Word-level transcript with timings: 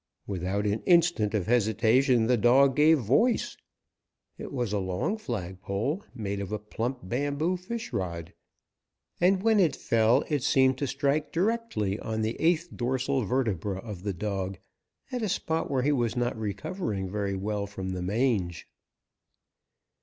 Without 0.25 0.65
an 0.65 0.81
instant 0.87 1.35
of 1.35 1.45
hesitation 1.45 2.25
the 2.25 2.35
dog 2.35 2.75
gave 2.75 2.97
voice! 2.97 3.55
It 4.35 4.51
was 4.51 4.73
a 4.73 4.79
long 4.79 5.15
flag 5.15 5.61
pole, 5.61 6.03
made 6.15 6.39
of 6.39 6.51
a 6.51 6.57
plump 6.57 7.01
bamboo 7.07 7.55
fish 7.55 7.93
rod, 7.93 8.33
and 9.19 9.43
when 9.43 9.59
it 9.59 9.75
fell 9.75 10.23
it 10.27 10.41
seemed 10.41 10.79
to 10.79 10.87
strike 10.87 11.31
directly 11.31 11.99
on 11.99 12.23
the 12.23 12.35
eighth 12.41 12.69
dorsal 12.75 13.25
vertebra 13.25 13.77
of 13.77 14.01
the 14.01 14.11
dog, 14.13 14.57
at 15.11 15.21
a 15.21 15.29
spot 15.29 15.69
where 15.69 15.83
he 15.83 15.91
was 15.91 16.15
not 16.15 16.35
recovering 16.35 17.07
very 17.11 17.35
well 17.35 17.67
from 17.67 17.89
the 17.89 18.01
mange. 18.01 18.67